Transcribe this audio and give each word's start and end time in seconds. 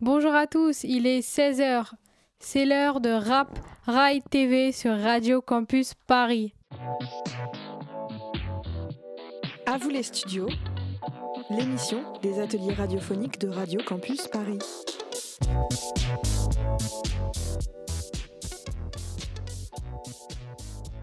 Bonjour 0.00 0.32
à 0.32 0.46
tous, 0.46 0.84
il 0.84 1.08
est 1.08 1.28
16h. 1.28 1.90
C'est 2.38 2.64
l'heure 2.64 3.00
de 3.00 3.10
Rap 3.10 3.58
Rai 3.84 4.22
TV 4.30 4.70
sur 4.70 4.96
Radio 4.96 5.42
Campus 5.42 5.94
Paris. 6.06 6.54
À 9.66 9.76
vous 9.76 9.88
les 9.88 10.04
studios, 10.04 10.46
l'émission 11.50 11.98
des 12.22 12.38
ateliers 12.38 12.74
radiophoniques 12.74 13.40
de 13.40 13.48
Radio 13.48 13.80
Campus 13.84 14.28
Paris. 14.28 14.60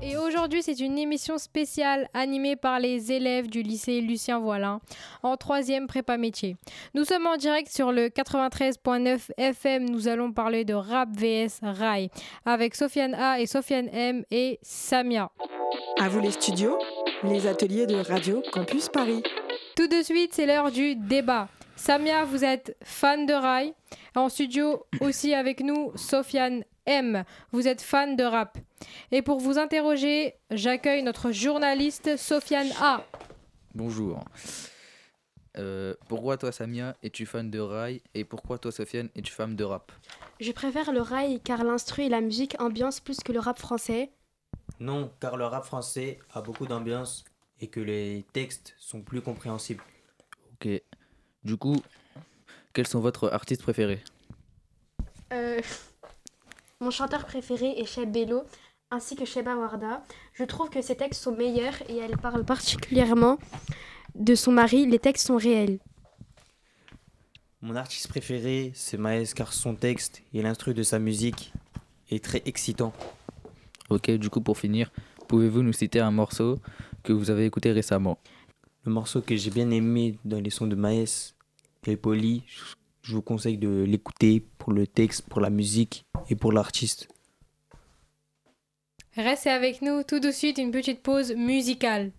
Et 0.08 0.18
aujourd'hui, 0.18 0.62
c'est 0.62 0.80
une 0.82 1.00
émission 1.00 1.40
spéciale 1.40 2.08
animée 2.14 2.56
par 2.56 2.80
les 2.80 3.12
élèves 3.12 3.48
du 3.48 3.64
lycée 3.64 4.02
Lucien 4.02 4.38
Voilin 4.38 4.80
en 5.24 5.36
troisième 5.36 5.88
prépa 5.88 6.16
métier. 6.18 6.58
Nous 6.94 7.06
sommes 7.06 7.26
en 7.26 7.38
direct 7.38 7.70
sur 7.70 7.92
le 7.92 8.10
93.9 8.10 9.32
FM. 9.36 9.90
Nous 9.90 10.08
allons 10.08 10.32
parler 10.32 10.64
de 10.64 10.76
rap 10.76 11.10
vs 11.10 11.60
rail 11.64 12.12
avec 12.46 12.76
Sofiane 12.76 13.16
A 13.16 13.40
et 13.40 13.48
Sofiane 13.48 13.90
M 13.92 14.24
et 14.30 14.60
Samia. 14.62 15.32
À 16.00 16.08
vous 16.08 16.20
les 16.20 16.32
studios, 16.32 16.78
les 17.24 17.48
ateliers 17.48 17.88
de 17.88 17.96
Radio 17.96 18.44
Campus 18.52 18.90
Paris. 18.90 19.24
Tout 19.76 19.88
de 19.88 20.04
suite, 20.04 20.36
c'est 20.36 20.46
l'heure 20.46 20.72
du 20.72 20.96
débat. 20.96 21.48
Samia, 21.76 22.26
vous 22.26 22.46
êtes 22.46 22.78
fan 22.84 23.26
de 23.26 23.34
rail. 23.34 23.74
En 24.16 24.30
studio 24.30 24.86
aussi 25.02 25.34
avec 25.34 25.62
nous, 25.62 25.92
Sofiane 25.96 26.64
M. 26.86 27.24
Vous 27.52 27.68
êtes 27.68 27.82
fan 27.82 28.16
de 28.16 28.24
rap. 28.24 28.58
Et 29.12 29.22
pour 29.22 29.40
vous 29.40 29.58
interroger, 29.58 30.36
j'accueille 30.52 31.04
notre 31.04 31.32
journaliste 31.32 32.18
Sofiane 32.18 32.72
A. 32.82 33.04
Bonjour. 33.74 34.24
Euh, 35.58 35.94
pourquoi 36.08 36.38
toi 36.38 36.52
Samia 36.52 36.96
es-tu 37.02 37.26
fan 37.26 37.50
de 37.50 37.60
rail 37.60 38.02
et 38.14 38.26
pourquoi 38.26 38.58
toi 38.58 38.72
Sofiane 38.72 39.10
es-tu 39.16 39.32
fan 39.32 39.56
de 39.56 39.64
rap? 39.64 39.92
Je 40.40 40.52
préfère 40.52 40.92
le 40.92 41.02
rail 41.02 41.40
car 41.40 41.64
l'instru 41.64 42.04
et 42.04 42.10
la 42.10 42.22
musique 42.22 42.60
ambiance 42.60 43.00
plus 43.00 43.20
que 43.22 43.32
le 43.32 43.40
rap 43.40 43.58
français. 43.58 44.12
Non, 44.80 45.12
car 45.22 45.38
le 45.38 45.46
rap 45.46 45.64
français 45.64 46.20
a 46.34 46.42
beaucoup 46.42 46.66
d'ambiance 46.66 47.24
et 47.62 47.68
que 47.68 47.80
les 47.80 48.26
textes 48.34 48.76
sont 48.78 49.02
plus 49.02 49.22
compréhensibles. 49.22 49.84
Ok. 50.54 50.70
Du 51.44 51.56
coup, 51.56 51.82
quels 52.74 52.88
sont 52.88 53.00
votre 53.00 53.32
artistes 53.32 53.62
préférés? 53.62 54.04
Euh, 55.32 55.62
mon 56.86 56.92
chanteur 56.92 57.26
préféré 57.26 57.80
est 57.80 57.86
Cheb 57.86 58.12
Bello 58.12 58.44
ainsi 58.92 59.16
que 59.16 59.26
Sheba 59.26 59.56
Warda. 59.56 60.04
Je 60.34 60.44
trouve 60.44 60.70
que 60.70 60.84
ses 60.84 60.96
textes 60.96 61.24
sont 61.24 61.36
meilleurs 61.36 61.74
et 61.90 61.98
elle 61.98 62.16
parle 62.16 62.46
particulièrement 62.46 63.40
de 64.14 64.36
son 64.36 64.52
mari. 64.52 64.86
Les 64.86 65.00
textes 65.00 65.26
sont 65.26 65.38
réels. 65.38 65.80
Mon 67.62 67.76
artiste 67.76 68.08
préféré, 68.08 68.72
c'est 68.76 69.00
Maes 69.00 69.34
car 69.36 69.52
son 69.52 69.74
texte 69.74 70.22
et 70.32 70.44
l'instru 70.44 70.76
de 70.76 70.84
sa 70.84 71.00
musique 71.00 71.52
est 72.12 72.24
très 72.24 72.44
excitant. 72.46 72.94
Ok, 73.90 74.12
du 74.12 74.30
coup 74.30 74.42
pour 74.42 74.60
finir, 74.60 74.92
pouvez-vous 75.28 75.64
nous 75.64 75.74
citer 75.74 76.02
un 76.02 76.12
morceau 76.12 76.60
que 77.02 77.14
vous 77.14 77.32
avez 77.32 77.46
écouté 77.46 77.72
récemment? 77.72 78.20
Le 78.84 78.92
morceau 78.92 79.22
que 79.22 79.36
j'ai 79.36 79.50
bien 79.50 79.72
aimé 79.72 80.20
dans 80.24 80.40
les 80.40 80.52
sons 80.52 80.68
de 80.68 80.76
Maes 80.76 81.34
est 81.88 81.98
Poli. 81.98 82.44
Je 83.02 83.16
vous 83.16 83.24
conseille 83.24 83.58
de 83.58 83.84
l'écouter 83.88 84.46
pour 84.60 84.72
le 84.72 84.86
texte, 84.86 85.24
pour 85.28 85.42
la 85.42 85.50
musique 85.50 86.06
et 86.30 86.36
pour 86.36 86.52
l'artiste. 86.52 87.08
Restez 89.16 89.50
avec 89.50 89.82
nous 89.82 90.04
tout 90.04 90.20
de 90.20 90.32
suite 90.32 90.58
une 90.58 90.72
petite 90.72 91.02
pause 91.02 91.34
musicale. 91.36 92.12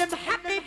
I'm 0.00 0.10
happy 0.10 0.57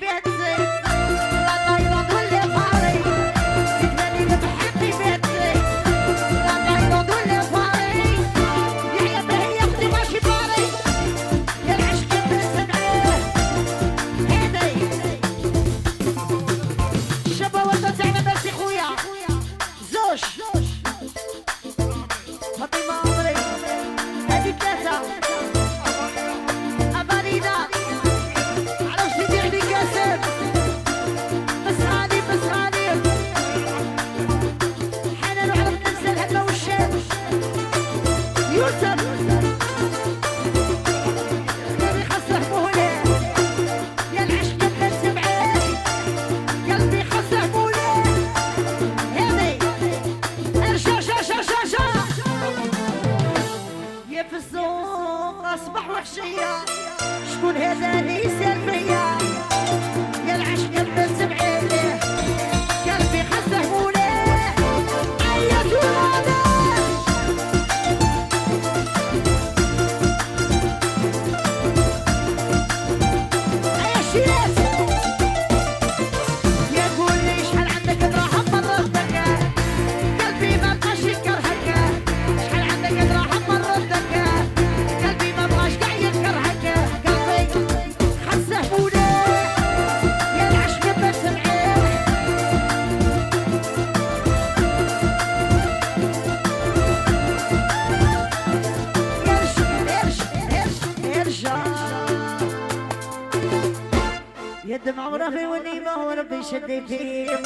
دمع 105.30 105.30
ورفي 105.30 105.46
والنيمة 105.46 106.06
وربي 106.06 106.42
شدي 106.42 106.80
فيه 106.86 107.40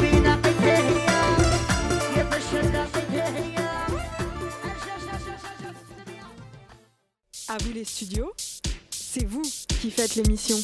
بينا 0.00 0.34
قتهية 0.34 1.10
يا 2.16 2.24
بشر 2.24 2.86
قتهية 2.94 3.60
À 7.48 7.58
vous 7.58 7.72
les 7.72 7.84
studios, 7.84 8.32
c'est 8.90 9.24
vous 9.24 9.42
qui 9.80 9.90
faites 9.90 10.14
l'émission. 10.14 10.56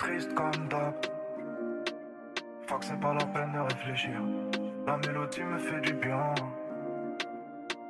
Triste 0.00 0.34
comme 0.34 0.68
d'hab. 0.68 0.94
Que 2.66 2.86
c'est 2.86 3.00
pas 3.00 3.12
la 3.12 3.26
peine 3.26 3.52
de 3.52 3.58
réfléchir. 3.58 4.18
La 4.86 4.96
mélodie 4.96 5.42
me 5.42 5.58
fait 5.58 5.80
du 5.80 5.92
bien. 5.92 6.34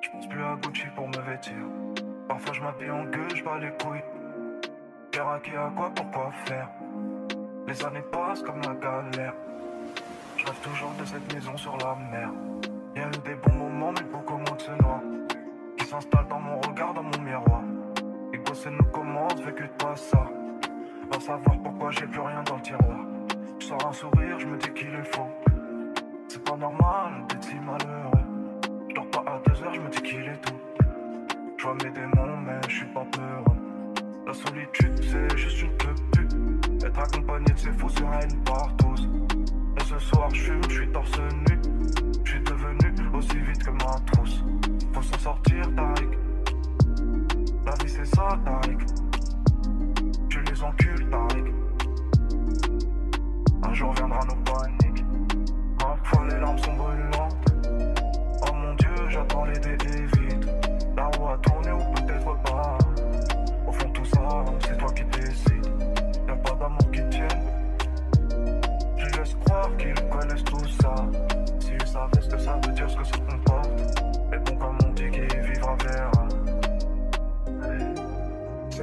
Je 0.00 0.10
pense 0.10 0.28
plus 0.28 0.42
à 0.42 0.56
Gucci 0.56 0.86
pour 0.96 1.06
me 1.06 1.20
vêtir. 1.30 1.62
Parfois 2.26 2.52
je 2.54 2.60
m'habille 2.60 2.90
en 2.90 3.04
gueule, 3.04 3.36
je 3.36 3.44
bats 3.44 3.58
les 3.58 3.70
couilles. 3.80 4.02
Faire 5.14 5.28
à 5.28 5.34
à 5.34 5.70
quoi, 5.76 5.92
pourquoi 5.94 6.32
faire? 6.44 6.68
Les 7.68 7.84
années 7.84 8.02
passent 8.10 8.42
comme 8.42 8.60
la 8.62 8.74
galère. 8.74 9.34
Je 10.36 10.46
rêve 10.46 10.60
toujours 10.62 10.92
de 10.98 11.04
cette 11.04 11.32
maison 11.32 11.56
sur 11.56 11.76
la 11.76 11.94
mer. 12.10 12.30
Y 12.96 13.00
a 13.00 13.06
eu 13.06 13.10
des 13.24 13.34
bons 13.34 13.54
moments, 13.54 13.92
mais 13.92 14.06
beaucoup 14.10 14.38
moins 14.38 14.56
de 14.56 14.62
ce 14.62 14.82
noir. 14.82 15.00
Qui 15.76 15.84
s'installe 15.84 16.26
dans 16.28 16.40
mon 16.40 16.60
regard, 16.60 16.94
dans 16.94 17.04
mon 17.04 17.20
miroir. 17.22 17.62
Et 18.32 18.38
bosser 18.38 18.70
nous 18.70 18.90
commence, 18.90 19.40
vécu 19.42 19.64
de 19.64 19.84
pas 19.84 19.94
ça. 19.94 20.26
Va 21.10 21.18
savoir 21.18 21.58
pourquoi 21.62 21.90
j'ai 21.90 22.06
plus 22.06 22.20
rien 22.20 22.42
dans 22.44 22.54
le 22.56 22.62
tiroir. 22.62 22.98
Je 23.58 23.66
sors 23.66 23.86
un 23.86 23.92
sourire, 23.92 24.38
je 24.38 24.46
me 24.46 24.56
dis 24.58 24.70
qu'il 24.70 24.94
est 24.94 25.14
faux. 25.14 25.28
C'est 26.28 26.44
pas 26.44 26.56
normal 26.56 27.24
d'être 27.28 27.42
si 27.42 27.56
malheureux. 27.56 28.24
Je 28.88 28.94
dors 28.94 29.10
pas 29.10 29.24
à 29.26 29.40
deux 29.44 29.62
heures, 29.64 29.74
je 29.74 29.80
me 29.80 29.88
dis 29.88 30.02
qu'il 30.02 30.20
est 30.20 30.40
tout. 30.40 30.54
Je 31.56 31.64
vois 31.64 31.74
mes 31.82 31.90
démons, 31.90 32.36
mais 32.46 32.60
je 32.68 32.76
suis 32.76 32.86
pas 32.86 33.04
peureux. 33.10 33.58
La 34.24 34.32
solitude, 34.32 35.02
c'est 35.02 35.36
juste 35.36 35.62
une 35.62 35.76
pub. 35.76 36.84
Être 36.84 36.98
accompagné 37.00 37.52
de 37.52 37.58
ces 37.58 37.72
faux 37.72 37.88
sera 37.88 38.22
une 38.22 38.44
par 38.44 38.76
tous. 38.76 39.08
Et 39.76 39.84
ce 39.84 39.98
soir, 39.98 40.30
je 40.32 40.40
fume, 40.42 40.62
je 40.68 40.74
suis 40.74 40.92
torse 40.92 41.18
nu. 41.48 41.58
Je 42.24 42.30
suis 42.30 42.40
devenu 42.40 43.16
aussi 43.16 43.36
vite 43.38 43.64
que 43.64 43.70
ma 43.70 43.98
trousse. 44.12 44.44
Faut 44.92 45.02
s'en 45.02 45.18
sortir, 45.18 45.62
Tariq. 45.74 46.18
La 47.66 47.72
vie, 47.82 47.88
c'est 47.88 48.06
ça, 48.06 48.38
Tariq. 48.44 48.78
Encules, 50.62 51.08
Tariq. 51.08 51.54
Un 53.62 53.72
jour 53.72 53.94
viendra 53.94 54.20
nos 54.26 54.36
paniques. 54.44 55.04
Parfois, 55.78 56.26
les 56.28 56.38
larmes 56.38 56.58
sont 56.58 56.74
brûlantes. 56.74 57.36
Oh 58.42 58.52
mon 58.52 58.74
dieu, 58.74 58.94
j'attends 59.08 59.44
les 59.46 59.58
dés 59.58 59.76
vite. 59.76 60.48
La 60.96 61.06
roue 61.06 61.28
a 61.28 61.38
tourné 61.38 61.72
ou 61.72 61.94
peut-être 61.94 62.42
pas. 62.42 62.76
Au 63.66 63.72
fond, 63.72 63.90
tout 63.90 64.04
ça, 64.04 64.44
c'est 64.60 64.76
toi 64.76 64.92
qui 64.92 65.04
décides. 65.04 65.72
Y'a 66.28 66.34
pas 66.36 66.54
d'amour 66.56 66.90
qui 66.92 67.08
tienne. 67.08 67.42
Je 68.98 69.18
laisse 69.18 69.34
croire 69.46 69.74
qu'ils 69.78 70.08
connaissent 70.10 70.44
tout 70.44 70.68
ça. 70.82 70.94
S'ils 71.60 71.86
savaient 71.86 72.20
ce 72.20 72.28
que 72.28 72.38
ça 72.38 72.60
veut 72.66 72.72
dire, 72.72 72.90
ce 72.90 72.96
que 72.96 73.04
ça 73.04 73.16
comporte. 73.16 73.70
Mais 74.30 74.38
bon, 74.38 74.56
comme 74.56 74.78
on 74.84 74.92
dit, 74.92 75.10
qui 75.10 75.20
vivra 75.20 75.74
verra. 75.76 76.19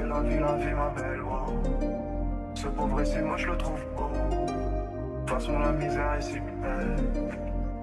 Hey, 0.08 0.14
la 0.14 0.20
vie, 0.22 0.38
la 0.38 0.52
vie, 0.54 0.74
ma 0.74 0.88
belle, 0.88 1.22
wow. 1.22 1.62
Ce 2.54 2.66
pauvre 2.68 3.02
ici, 3.02 3.18
moi 3.18 3.36
je 3.36 3.46
le 3.48 3.56
trouve 3.58 3.84
beau. 3.94 4.10
De 4.10 5.20
toute 5.20 5.30
façon, 5.30 5.58
la 5.58 5.72
misère 5.72 6.18
ici, 6.18 6.40
belle. 6.62 6.96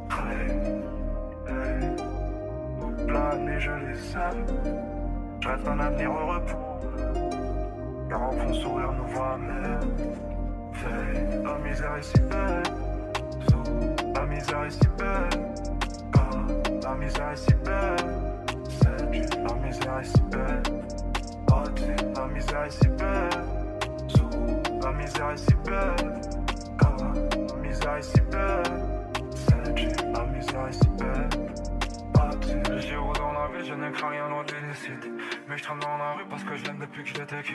Hey, 0.10 0.50
hey. 1.48 3.06
Plane 3.06 3.48
et 3.48 3.60
je 3.60 3.72
les 3.72 4.16
aime. 4.16 4.46
Je 5.40 5.48
rêve 5.48 5.64
d'un 5.64 5.80
avenir 5.80 6.12
heureux 6.12 6.42
pour. 6.48 6.80
Car 8.10 8.30
au 8.30 8.32
fond, 8.32 8.54
sourire 8.54 8.92
nous 8.94 9.08
voit 9.14 9.38
même. 9.38 9.80
Fait, 10.74 11.44
la 11.44 11.58
misère 11.60 11.96
est 11.96 12.02
si 12.02 12.22
belle. 12.22 12.64
La 14.16 14.26
misère 14.26 14.64
est 14.64 14.72
si 14.72 14.88
belle. 14.98 15.30
Ah, 16.18 16.30
la 16.82 16.96
misère 16.96 17.30
est 17.30 17.36
si 17.36 17.54
belle. 17.54 17.96
C'est 18.68 19.38
la 19.44 19.54
misère 19.54 20.00
est 20.00 20.06
si 20.06 20.22
belle. 20.24 21.05
Misère 22.36 22.64
est 22.66 22.70
si 22.70 22.88
belle. 22.90 23.30
Sous, 24.10 24.30
la 24.84 24.92
misère 24.92 25.32
est 25.32 25.38
si 25.38 25.56
belle. 25.66 26.22
Ah, 26.84 26.96
la 27.48 27.56
misère 27.56 27.96
est 27.96 28.02
si 28.02 28.20
belle. 28.30 28.85
Je 35.56 35.64
traîne 35.64 35.80
dans 35.80 35.98
la 35.98 36.12
rue 36.14 36.26
parce 36.30 36.44
que 36.44 36.54
je 36.58 36.66
l'aime 36.66 36.80
depuis 36.80 37.02
que 37.04 37.10
j'étais 37.10 37.42
qui. 37.42 37.54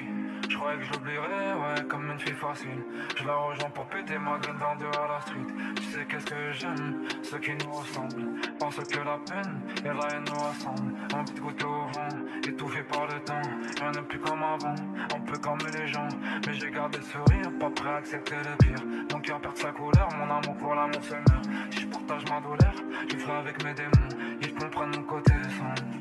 Je 0.49 0.57
croyais 0.57 0.79
que 0.79 0.85
je 0.85 0.93
l'oublierais, 0.93 1.53
ouais, 1.53 1.87
comme 1.87 2.11
une 2.11 2.19
fille 2.19 2.33
facile. 2.35 2.83
Je 3.15 3.25
la 3.27 3.35
rejoins 3.35 3.69
pour 3.71 3.85
péter 3.87 4.17
ma 4.17 4.39
gueule 4.39 4.57
dans 4.59 4.75
deux 4.77 4.99
à 4.99 5.07
la 5.07 5.21
street. 5.21 5.75
Tu 5.77 5.83
sais 5.83 6.07
qu'est-ce 6.07 6.25
que 6.25 6.53
j'aime, 6.53 7.07
ceux 7.23 7.39
qui 7.39 7.51
nous 7.53 7.71
ressemblent. 7.71 8.41
Pensent 8.59 8.89
que 8.89 9.01
la 9.01 9.19
peine 9.19 9.61
et 9.85 9.89
la 9.89 10.17
haine 10.17 10.25
nous 10.33 10.41
rassemblent. 10.41 10.95
Un 11.15 11.25
petit 11.25 11.41
goûter 11.41 11.65
au 11.67 11.87
vent, 11.93 12.09
étouffé 12.49 12.83
par 12.85 13.07
le 13.07 13.21
temps. 13.21 13.43
Rien 13.81 13.91
n'est 13.91 14.03
plus 14.03 14.19
comme 14.19 14.43
avant, 14.43 14.75
on 15.15 15.21
peut 15.21 15.39
calmer 15.39 15.71
les 15.79 15.87
gens. 15.87 16.09
Mais 16.47 16.55
j'ai 16.55 16.71
gardé 16.71 16.99
le 16.99 17.05
sourire, 17.05 17.53
pas 17.61 17.71
prêt 17.71 17.91
à 17.91 17.97
accepter 17.97 18.37
le 18.37 18.57
pire. 18.65 18.87
Mon 19.13 19.21
cœur 19.21 19.41
perd 19.41 19.57
sa 19.59 19.73
couleur, 19.73 20.09
mon 20.17 20.25
amour 20.25 20.57
pour 20.57 20.75
l'amour 20.75 21.05
se 21.05 21.15
meurt. 21.15 21.49
Si 21.71 21.81
je 21.83 21.87
partage 21.87 22.25
ma 22.31 22.41
douleur, 22.41 22.75
je 23.11 23.17
ferai 23.19 23.37
avec 23.37 23.63
mes 23.63 23.75
démons. 23.75 24.39
Ils 24.41 24.55
comprennent 24.55 24.97
mon 24.97 25.03
côté 25.03 25.35
sombre. 25.59 26.00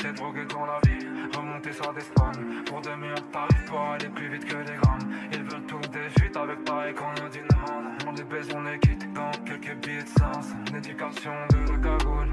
J't'ai 0.00 0.12
drogué 0.12 0.46
dans 0.46 0.64
la 0.64 0.80
vie, 0.86 1.06
remonter 1.36 1.72
ça 1.74 1.92
d'Espagne 1.92 2.64
Pour 2.64 2.80
des 2.80 2.96
meilleurs 2.96 3.30
tarifs, 3.32 3.66
pour 3.66 3.80
aller 3.80 4.08
plus 4.08 4.30
vite 4.30 4.46
que 4.46 4.56
les 4.56 4.78
grammes. 4.78 5.12
Ils 5.30 5.42
veulent 5.42 5.66
tous 5.66 5.90
des 5.90 6.38
avec 6.38 6.64
pareil 6.64 6.94
qu'on 6.94 7.22
nous 7.22 7.28
dit 7.28 7.40
non. 7.40 8.08
On 8.08 8.12
les 8.12 8.24
baise, 8.24 8.48
on 8.54 8.62
les 8.62 8.78
quitte 8.78 9.12
dans 9.12 9.30
quelques 9.44 9.76
billets 9.84 10.02
de 10.02 10.08
sens. 10.08 10.54
L'éducation 10.72 11.32
de 11.50 11.58
la 11.70 11.98
cagoule. 11.98 12.28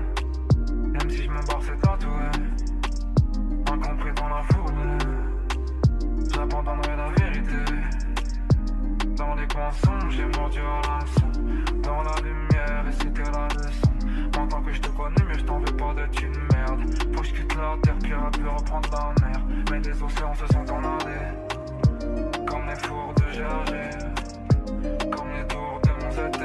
Même 0.93 1.09
si 1.09 1.23
je 1.23 1.29
me 1.29 1.45
barre 1.45 1.61
c'est 1.61 1.77
tatoué 1.81 2.11
Incompris 3.69 4.13
dans 4.13 4.29
la 4.29 4.41
foule. 4.43 5.27
J'abandonnerai 6.33 6.95
la 6.95 7.09
vérité. 7.09 7.73
Dans 9.17 9.35
les 9.35 9.47
coins 9.47 9.71
sombres, 9.71 10.09
j'ai 10.09 10.25
mordu 10.39 10.59
à 10.59 10.81
l'hameçon 10.87 11.31
Dans 11.83 12.01
la 12.01 12.15
lumière, 12.21 12.85
et 12.87 12.93
c'était 12.93 13.29
la 13.29 13.47
leçon. 13.49 13.91
Maintenant 14.37 14.61
que 14.61 14.71
je 14.71 14.79
te 14.79 14.87
connais, 14.87 15.23
mais 15.27 15.37
je 15.37 15.43
t'en 15.43 15.59
veux 15.59 15.75
pas 15.75 15.93
d'être 15.95 16.23
une 16.23 16.56
merde. 16.67 16.81
Faut 17.13 17.21
que 17.21 17.27
je 17.27 17.33
quitte 17.33 17.55
la 17.55 17.77
terre, 17.83 17.95
puis 18.01 18.13
à 18.13 18.29
pu 18.31 18.47
reprendre 18.47 18.89
la 18.91 19.27
mer. 19.27 19.41
Mais 19.71 19.79
les 19.79 20.03
océans 20.03 20.33
se 20.35 20.47
sont 20.47 20.73
enladés. 20.73 21.27
Comme 22.45 22.65
les 22.67 22.75
fours 22.75 23.13
de 23.15 23.31
Gergé. 23.33 23.89
Comme 25.11 25.29
les 25.31 25.47
tours 25.47 25.81
de 25.83 25.91
mon 26.03 26.11
ZT. 26.11 26.43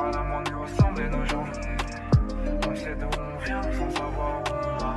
À 0.00 0.10
la 0.12 0.22
monnaie 0.22 0.62
ressemblent 0.62 1.10
nos 1.10 1.24
journées. 1.26 1.76
On 2.68 2.74
sait 2.74 2.96
d'où 2.96 3.06
on 3.06 3.44
vient 3.44 3.62
sans 3.62 3.90
savoir 3.90 4.38
où 4.38 4.52
on 4.52 4.84
va. 4.84 4.94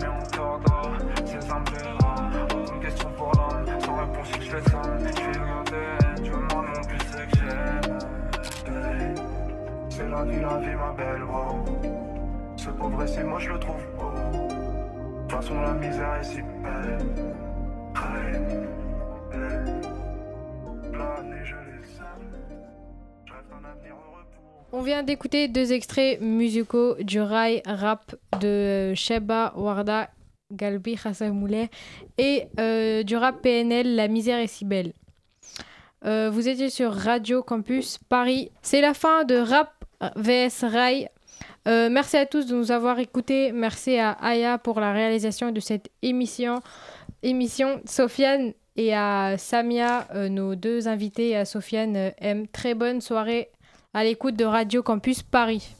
Mais 0.00 0.08
on 0.08 0.26
tordra, 0.30 0.82
et 1.16 2.04
rare. 2.04 2.30
Aucune 2.54 2.80
question 2.80 3.10
pour 3.16 3.32
l'homme, 3.36 3.80
sans 3.80 3.96
réponse 3.96 4.28
si 4.32 4.40
je 4.42 4.50
fais 4.50 4.70
ça. 4.70 4.82
Je 4.98 5.22
vais 5.22 5.44
regarder, 5.44 6.22
tu 6.22 6.30
me 6.30 6.48
demandes 6.48 6.86
plus 6.88 6.98
c'est 7.10 7.26
que 7.30 7.36
j'aime. 7.36 7.98
C'est 9.88 10.08
la 10.08 10.24
vie, 10.24 10.40
la 10.40 10.58
vie, 10.58 10.76
ma 10.76 10.92
belle, 10.92 11.24
wow. 11.24 12.19
Ce 12.60 12.68
pauvre 12.68 13.06
moi 13.24 13.38
je 13.38 13.48
le 13.48 13.58
trouve 13.58 13.86
beau. 13.96 14.12
Heureux 23.88 24.24
pour 24.70 24.78
On 24.78 24.82
vient 24.82 25.02
d'écouter 25.02 25.48
deux 25.48 25.72
extraits 25.72 26.20
musicaux 26.20 26.96
du 27.00 27.22
rail 27.22 27.62
rap 27.64 28.14
de 28.42 28.92
Sheba 28.94 29.54
Warda 29.56 30.10
Galbi 30.52 30.98
Hassamouleh 31.02 31.70
et 32.18 32.44
euh, 32.58 33.02
du 33.02 33.16
rap 33.16 33.40
PNL 33.40 33.96
La 33.96 34.08
misère 34.08 34.38
est 34.38 34.48
si 34.48 34.66
belle. 34.66 34.92
Euh, 36.04 36.28
vous 36.28 36.46
étiez 36.46 36.68
sur 36.68 36.92
Radio 36.92 37.42
Campus 37.42 37.96
Paris. 38.10 38.50
C'est 38.60 38.82
la 38.82 38.92
fin 38.92 39.24
de 39.24 39.36
Rap 39.36 39.82
VS 40.16 40.66
Rail. 40.66 41.08
Euh, 41.68 41.88
merci 41.90 42.16
à 42.16 42.26
tous 42.26 42.46
de 42.46 42.54
nous 42.54 42.72
avoir 42.72 42.98
écoutés. 42.98 43.52
Merci 43.52 43.98
à 43.98 44.12
Aya 44.12 44.58
pour 44.58 44.80
la 44.80 44.92
réalisation 44.92 45.52
de 45.52 45.60
cette 45.60 45.90
émission. 46.02 46.60
émission. 47.22 47.80
Sofiane 47.86 48.52
et 48.76 48.94
à 48.94 49.36
Samia, 49.36 50.08
euh, 50.14 50.28
nos 50.28 50.54
deux 50.54 50.88
invités, 50.88 51.30
et 51.30 51.36
à 51.36 51.44
Sofiane 51.44 52.12
euh. 52.22 52.44
Très 52.52 52.74
bonne 52.74 53.00
soirée 53.00 53.50
à 53.92 54.04
l'écoute 54.04 54.36
de 54.36 54.44
Radio 54.44 54.82
Campus 54.82 55.22
Paris. 55.22 55.74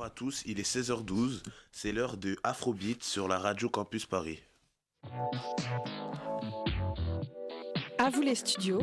Bonjour 0.00 0.12
à 0.12 0.16
tous, 0.16 0.42
il 0.46 0.58
est 0.58 0.62
16h12, 0.62 1.42
c'est 1.72 1.92
l'heure 1.92 2.16
de 2.16 2.34
Afrobeat 2.42 3.04
sur 3.04 3.28
la 3.28 3.38
radio 3.38 3.68
Campus 3.68 4.06
Paris. 4.06 4.42
À 7.98 8.08
vous 8.08 8.22
les 8.22 8.34
studios, 8.34 8.80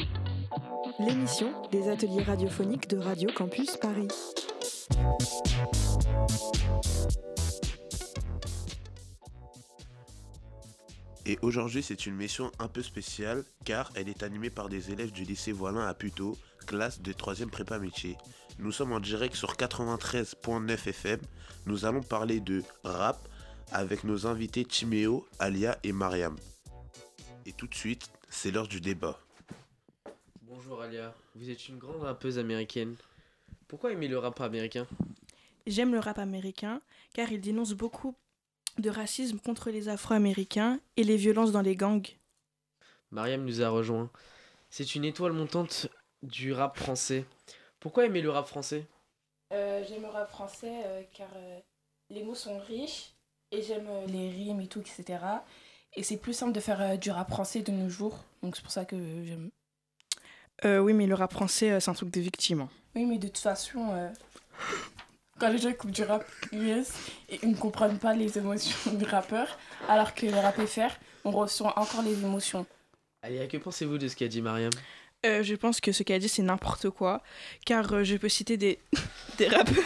l'émission 0.99 1.51
des 1.71 1.89
ateliers 1.89 2.21
radiophoniques 2.21 2.87
de 2.87 2.97
Radio 2.97 3.31
Campus 3.35 3.77
Paris. 3.77 4.09
Et 11.25 11.39
aujourd'hui, 11.41 11.81
c'est 11.81 12.05
une 12.05 12.15
mission 12.15 12.51
un 12.59 12.67
peu 12.67 12.83
spéciale 12.83 13.43
car 13.65 13.91
elle 13.95 14.07
est 14.07 14.21
animée 14.21 14.51
par 14.51 14.69
des 14.69 14.91
élèves 14.91 15.11
du 15.11 15.23
lycée 15.23 15.51
Voilin 15.51 15.87
à 15.87 15.95
Puteaux 15.95 16.37
classe 16.67 17.01
de 17.01 17.13
3e 17.13 17.49
prépa 17.49 17.79
métier. 17.79 18.17
Nous 18.59 18.71
sommes 18.71 18.91
en 18.91 18.99
direct 18.99 19.35
sur 19.35 19.55
93.9 19.55 20.89
FM. 20.89 21.19
Nous 21.65 21.85
allons 21.85 22.03
parler 22.03 22.39
de 22.39 22.61
rap 22.83 23.27
avec 23.71 24.03
nos 24.03 24.27
invités 24.27 24.65
Timéo, 24.65 25.25
Alia 25.39 25.79
et 25.83 25.93
Mariam. 25.93 26.35
Et 27.45 27.53
tout 27.53 27.67
de 27.67 27.73
suite, 27.73 28.11
c'est 28.29 28.51
l'heure 28.51 28.67
du 28.67 28.81
débat. 28.81 29.17
Bonjour 30.41 30.81
Alia, 30.81 31.15
vous 31.35 31.49
êtes 31.49 31.69
une 31.69 31.77
grande 31.77 32.01
rappeuse 32.01 32.37
américaine. 32.37 32.95
Pourquoi 33.67 33.93
aimer 33.93 34.09
le 34.09 34.17
rap 34.17 34.39
américain? 34.41 34.85
J'aime 35.65 35.93
le 35.93 35.99
rap 35.99 36.19
américain 36.19 36.81
car 37.13 37.31
il 37.31 37.41
dénonce 37.41 37.73
beaucoup 37.73 38.15
de 38.77 38.89
racisme 38.89 39.39
contre 39.39 39.71
les 39.71 39.89
Afro-Américains 39.89 40.79
et 40.97 41.03
les 41.03 41.17
violences 41.17 41.51
dans 41.51 41.61
les 41.61 41.75
gangs. 41.75 42.07
Mariam 43.11 43.45
nous 43.45 43.61
a 43.61 43.69
rejoint. 43.69 44.11
C'est 44.69 44.95
une 44.95 45.05
étoile 45.05 45.31
montante 45.31 45.87
du 46.27 46.53
rap 46.53 46.77
français. 46.77 47.25
Pourquoi 47.79 48.05
aimer 48.05 48.21
le 48.21 48.29
rap 48.29 48.47
français? 48.47 48.85
Euh, 49.53 49.83
j'aime 49.87 50.01
le 50.01 50.09
rap 50.09 50.29
français 50.29 50.81
euh, 50.85 51.01
car 51.13 51.29
euh, 51.35 51.59
les 52.09 52.23
mots 52.23 52.35
sont 52.35 52.59
riches 52.59 53.11
et 53.51 53.61
j'aime 53.61 53.87
euh, 53.87 54.05
les 54.07 54.29
rimes 54.29 54.61
et 54.61 54.67
tout, 54.67 54.81
etc. 54.81 55.19
Et 55.95 56.03
c'est 56.03 56.17
plus 56.17 56.33
simple 56.33 56.51
de 56.51 56.59
faire 56.59 56.81
euh, 56.81 56.97
du 56.97 57.11
rap 57.11 57.29
français 57.29 57.61
de 57.61 57.71
nos 57.71 57.89
jours, 57.89 58.23
donc 58.43 58.55
c'est 58.55 58.61
pour 58.61 58.71
ça 58.71 58.85
que 58.85 58.95
euh, 58.95 59.25
j'aime. 59.25 59.49
Euh, 60.65 60.79
oui, 60.79 60.93
mais 60.93 61.07
le 61.07 61.15
rap 61.15 61.31
français, 61.31 61.71
euh, 61.71 61.79
c'est 61.79 61.89
un 61.91 61.93
truc 61.93 62.11
de 62.11 62.19
victime. 62.19 62.61
hein. 62.61 62.69
Oui, 62.95 63.05
mais 63.05 63.17
de 63.19 63.27
toute 63.27 63.37
façon, 63.37 63.91
euh, 63.93 64.09
quand 65.39 65.49
les 65.49 65.59
gens 65.59 65.69
écoutent 65.69 65.91
du 65.91 66.03
rap 66.03 66.25
US 66.51 66.89
et 67.29 67.39
ils 67.43 67.51
ne 67.51 67.55
comprennent 67.55 67.99
pas 67.99 68.13
les 68.13 68.37
émotions 68.37 68.93
du 68.93 69.05
rappeur, 69.05 69.57
alors 69.87 70.13
que 70.13 70.25
le 70.25 70.35
rap 70.37 70.59
FR, 70.59 70.91
on 71.23 71.31
ressent 71.31 71.71
encore 71.75 72.01
les 72.01 72.19
émotions. 72.23 72.65
Alia, 73.21 73.47
que 73.47 73.57
pensez-vous 73.57 73.97
de 73.97 74.07
ce 74.07 74.15
qu'a 74.15 74.27
dit 74.27 74.41
Mariam? 74.41 74.71
Euh, 75.25 75.41
je 75.43 75.55
pense 75.55 75.81
que 75.81 75.91
ce 75.91 76.03
qu'elle 76.03 76.17
a 76.17 76.19
dit, 76.19 76.29
c'est 76.29 76.43
n'importe 76.43 76.89
quoi, 76.89 77.21
car 77.65 77.91
euh, 77.93 78.03
je 78.03 78.15
peux 78.17 78.29
citer 78.29 78.55
des, 78.57 78.79
des 79.37 79.47
rappeurs 79.47 79.83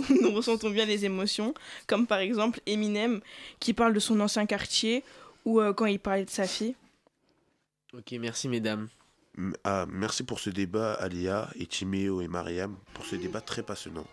où 0.00 0.04
nous 0.20 0.32
ressentons 0.32 0.70
bien 0.70 0.84
les 0.84 1.04
émotions, 1.04 1.54
comme 1.86 2.06
par 2.06 2.18
exemple 2.18 2.60
Eminem, 2.66 3.20
qui 3.60 3.72
parle 3.72 3.92
de 3.94 4.00
son 4.00 4.18
ancien 4.20 4.46
quartier, 4.46 5.04
ou 5.44 5.60
euh, 5.60 5.72
quand 5.72 5.86
il 5.86 6.00
parlait 6.00 6.24
de 6.24 6.30
sa 6.30 6.46
fille. 6.46 6.74
Ok, 7.92 8.12
merci 8.20 8.48
mesdames. 8.48 8.88
M- 9.38 9.54
ah, 9.64 9.86
merci 9.88 10.24
pour 10.24 10.40
ce 10.40 10.50
débat, 10.50 10.94
Alia 10.94 11.48
et 11.54 11.66
Timéo 11.66 12.20
et 12.20 12.28
Mariam, 12.28 12.76
pour 12.94 13.04
ce 13.06 13.14
débat 13.16 13.40
très 13.40 13.62
passionnant. 13.62 14.06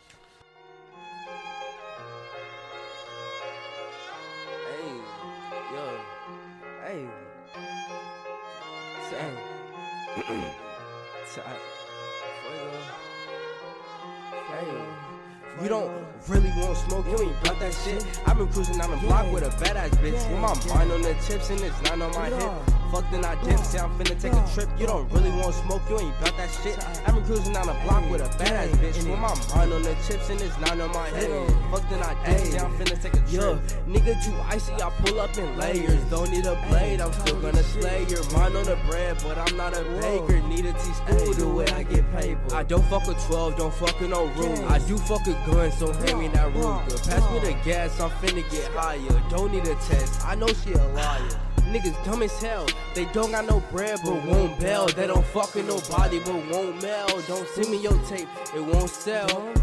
You 15.68 15.74
don't 15.74 15.92
really 16.30 16.50
want 16.62 16.78
smoke, 16.78 17.06
you 17.08 17.28
ain't 17.28 17.42
about 17.42 17.60
that 17.60 17.74
shit. 17.74 18.06
I've 18.26 18.38
been 18.38 18.48
cruising 18.48 18.78
down 18.78 18.90
the 18.90 18.98
block 18.98 19.30
with 19.34 19.44
a 19.44 19.50
badass 19.62 19.90
bitch. 19.98 20.14
With 20.14 20.40
my 20.40 20.74
mind 20.74 20.94
on 20.94 21.02
the 21.02 21.14
tips 21.16 21.50
and 21.50 21.60
it's 21.60 21.82
not 21.82 22.02
on 22.02 22.12
my 22.14 22.30
hip. 22.30 22.77
Fuck 22.92 23.12
then 23.12 23.26
I 23.26 23.36
dip, 23.44 23.60
say 23.60 23.80
I'm 23.80 23.92
finna 24.00 24.20
take 24.20 24.34
a 24.34 24.54
trip. 24.54 24.70
You 24.80 24.88
don't 24.88 25.12
really 25.12 25.30
want 25.32 25.54
smoke, 25.56 25.82
you 25.90 26.00
ain't 26.00 26.16
about 26.20 26.38
that 26.38 26.50
shit. 26.64 26.78
I've 27.06 27.14
been 27.16 27.26
cruising 27.26 27.54
down 27.54 27.68
the 27.68 27.74
block 27.84 28.10
with 28.10 28.22
a 28.22 28.30
badass 28.42 28.70
bitch. 28.80 28.98
With 28.98 29.20
my 29.20 29.36
mind 29.56 29.74
on 29.74 29.82
the 29.84 29.96
chips 30.08 30.30
and 30.30 30.40
it's 30.40 30.58
not 30.60 30.80
on 30.80 30.92
my 30.92 31.10
hip. 31.10 31.30
Fuck 31.72 31.90
then 31.90 32.02
I 32.02 32.14
dip, 32.26 32.40
say 32.40 32.60
I'm 32.60 32.72
finna 32.78 33.02
take 33.02 33.14
a 33.14 33.24
trip. 33.28 33.60
Nigga, 33.88 34.24
too 34.24 34.34
icy, 34.48 34.74
I 34.74 34.90
pull 35.04 35.20
up 35.20 35.38
in 35.38 35.58
layers. 35.58 36.04
Don't 36.10 36.32
need 36.32 36.46
a 36.46 36.56
blade, 36.70 37.02
I'm 37.02 37.12
still 37.14 37.42
gonna 37.42 37.64
slay 37.64 38.06
your 38.08 38.24
mind 38.32 38.56
on 38.56 38.64
the 38.64 38.78
bread, 38.88 39.18
but 39.22 39.38
I'm 39.38 39.58
not 39.58 39.76
a 39.76 39.84
baker. 39.84 40.40
Need 40.48 40.66
a 40.66 40.74
teaspoon 40.74 41.38
the 41.38 41.48
way 41.48 41.68
I 41.68 41.84
get 41.84 42.10
paper. 42.14 42.56
I 42.56 42.64
don't 42.64 42.86
fuck 42.86 43.06
with 43.08 43.20
12, 43.26 43.58
don't 43.58 43.74
fuck 43.74 44.00
with 44.00 44.10
no 44.10 44.28
rules. 44.28 44.60
I 44.62 44.80
do 44.88 44.98
fuck 44.98 45.26
with 45.26 45.38
guns, 45.46 45.78
so 45.78 45.92
hand 45.92 46.20
me 46.20 46.28
that 46.30 46.54
Ruger. 46.54 47.10
Pass 47.10 47.32
me 47.32 47.40
the 47.40 47.54
gas, 47.66 48.00
I'm 48.00 48.10
finna 48.12 48.50
get 48.50 48.72
higher. 48.72 49.22
Don't 49.30 49.52
need 49.52 49.68
a 49.68 49.76
test, 49.76 50.26
I 50.26 50.36
know 50.36 50.48
she 50.48 50.72
a 50.72 50.88
liar. 50.94 51.40
Niggas 51.68 52.06
dumb 52.06 52.24
as 52.24 52.42
hell, 52.42 52.66
they 52.96 53.06
don't 53.12 53.32
got 53.32 53.46
no 53.46 53.60
bread 53.72 54.00
but 54.04 54.26
won't 54.26 54.58
bail. 54.60 54.88
They 54.88 55.06
don't 55.06 55.26
fuck 55.26 55.54
with 55.54 55.68
nobody 55.68 56.20
but 56.20 56.36
won't 56.50 56.82
mail. 56.82 57.08
Don't 57.28 57.48
send 57.50 57.70
me 57.70 57.82
your 57.82 57.98
tape, 58.06 58.30
it 58.56 58.62
won't 58.62 58.90
sell. 58.90 59.54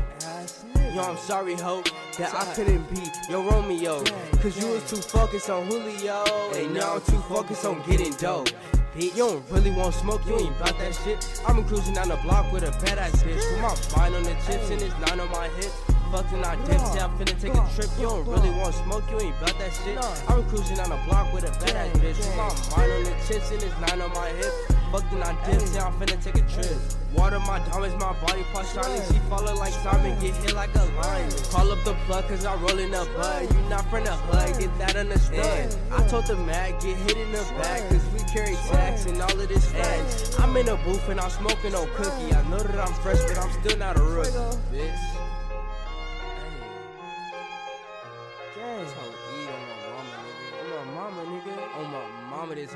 Yo, 0.94 1.02
I'm 1.02 1.16
sorry, 1.16 1.54
ho, 1.54 1.82
that 2.18 2.34
I 2.34 2.54
couldn't 2.54 2.88
be 2.94 3.02
your 3.28 3.42
Romeo. 3.50 4.04
Cause 4.42 4.60
you 4.62 4.68
was 4.68 4.88
too 4.88 4.96
focused 4.96 5.48
on 5.48 5.66
Julio. 5.66 6.24
And 6.54 6.74
now 6.74 6.96
I'm 6.96 7.00
too 7.00 7.18
focused 7.22 7.64
on 7.64 7.82
getting 7.88 8.12
dope. 8.12 8.50
You 8.96 9.10
don't 9.16 9.50
really 9.50 9.72
want 9.72 9.94
smoke, 9.94 10.24
you 10.26 10.38
ain't 10.38 10.56
about 10.56 10.78
that 10.78 10.94
shit. 10.94 11.42
I'm 11.48 11.64
cruising 11.64 11.94
down 11.94 12.10
the 12.10 12.16
block 12.18 12.52
with 12.52 12.62
a 12.62 12.70
badass 12.84 13.24
bitch. 13.24 13.34
With 13.34 13.60
my 13.60 13.96
mind 13.96 14.14
on 14.14 14.22
the 14.22 14.34
chips 14.46 14.70
and 14.70 14.82
it's 14.82 14.94
nine 15.00 15.18
on 15.18 15.30
my 15.30 15.48
hip. 15.48 15.72
Fucked 16.14 16.32
and 16.32 16.46
I 16.46 16.54
dip, 16.64 16.78
say 16.78 17.00
I'm 17.00 17.10
finna 17.18 17.34
take 17.42 17.54
a 17.58 17.66
trip. 17.74 17.90
You 17.98 18.06
don't 18.06 18.24
really 18.28 18.50
want 18.50 18.72
smoke, 18.86 19.02
you 19.10 19.18
ain't 19.18 19.34
about 19.42 19.58
that 19.58 19.74
shit. 19.74 19.98
I'm 20.30 20.46
cruising 20.46 20.78
on 20.78 20.90
the 20.90 21.00
block 21.10 21.34
with 21.34 21.42
a 21.42 21.50
badass 21.58 21.90
bitch. 21.98 22.22
With 22.22 22.36
my 22.38 22.54
mind 22.70 22.92
on 22.92 23.02
the 23.02 23.14
chips 23.26 23.50
and 23.50 23.60
it's 23.60 23.74
nine 23.82 24.00
on 24.00 24.14
my 24.14 24.28
hip. 24.38 24.54
Fucked 24.92 25.10
and 25.10 25.24
I 25.24 25.34
dip, 25.44 25.60
say 25.62 25.80
I'm 25.80 25.92
finna 25.94 26.22
take 26.22 26.36
a 26.38 26.46
trip. 26.46 26.78
Water 27.18 27.40
my 27.40 27.58
diamonds, 27.66 27.96
my 27.98 28.14
body 28.22 28.46
part 28.52 28.64
shining. 28.64 29.02
She 29.10 29.18
follow 29.28 29.56
like 29.56 29.72
Simon, 29.82 30.14
get 30.20 30.36
hit 30.36 30.54
like 30.54 30.72
a 30.76 30.84
lion. 31.02 31.32
Call 31.50 31.72
up 31.72 31.82
the 31.82 31.94
plug, 32.06 32.28
cause 32.28 32.46
I'm 32.46 32.62
rolling 32.62 32.94
up 32.94 33.08
bud. 33.16 33.52
You 33.52 33.60
not 33.68 33.82
from 33.90 34.04
the 34.04 34.14
hood, 34.14 34.60
get 34.60 34.78
that 34.78 34.94
understood. 34.94 35.74
I 35.90 36.06
told 36.06 36.28
the 36.28 36.36
mag, 36.36 36.78
get 36.78 36.96
hit 36.96 37.16
in 37.16 37.32
the 37.32 37.42
back, 37.58 37.90
cause 37.90 38.06
we 38.14 38.20
carry 38.30 38.54
tax 38.70 39.06
and 39.06 39.20
all 39.20 39.34
of 39.34 39.48
this 39.48 39.66
fat. 39.66 40.38
I'm 40.38 40.56
in 40.56 40.68
a 40.68 40.76
booth 40.76 41.08
and 41.08 41.18
I'm 41.18 41.30
smoking 41.30 41.74
on 41.74 41.88
cookie. 41.96 42.32
I 42.32 42.48
know 42.48 42.58
that 42.62 42.78
I'm 42.78 42.94
fresh, 43.02 43.18
but 43.26 43.36
I'm 43.36 43.50
still 43.64 43.76
not 43.78 43.98
a 43.98 44.02
rookie. 44.04 44.30
Bitch. 44.70 45.23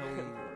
own 0.01 0.48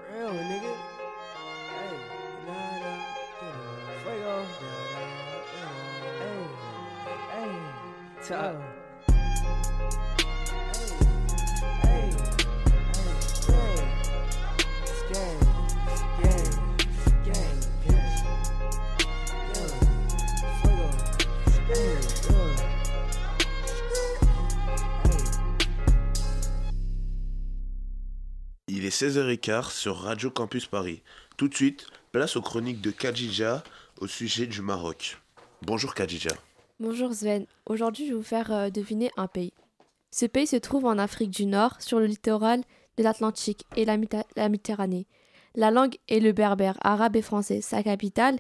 16h15 28.93 29.73
sur 29.73 29.97
Radio 29.97 30.31
Campus 30.31 30.67
Paris. 30.67 31.03
Tout 31.39 31.49
de 31.49 31.55
suite, 31.55 31.87
place 32.13 32.37
aux 32.37 32.43
chroniques 32.43 32.83
de 32.83 32.91
Khadija 32.91 33.65
au 34.01 34.07
sujet 34.07 34.47
du 34.47 34.61
Maroc. 34.61 35.17
Bonjour 35.63 35.95
Khadija. 35.95 36.33
Bonjour 36.79 37.15
Sven, 37.15 37.47
aujourd'hui 37.65 38.05
je 38.05 38.11
vais 38.11 38.19
vous 38.19 38.23
faire 38.23 38.53
euh, 38.53 38.69
deviner 38.69 39.11
un 39.17 39.29
pays. 39.29 39.55
Ce 40.11 40.27
pays 40.27 40.47
se 40.47 40.57
trouve 40.57 40.85
en 40.85 40.99
Afrique 40.99 41.31
du 41.31 41.47
Nord, 41.47 41.81
sur 41.81 42.01
le 42.01 42.07
littoral 42.07 42.61
de 42.99 43.03
l'Atlantique 43.03 43.65
et 43.77 43.87
la, 43.87 43.97
Méditerranée. 43.97 45.07
La 45.55 45.71
langue 45.71 45.97
est 46.09 46.21
le 46.21 46.33
berbère, 46.33 46.77
arabe 46.83 47.17
et 47.17 47.23
français. 47.23 47.63
Sa 47.63 47.83
capitale 47.83 48.37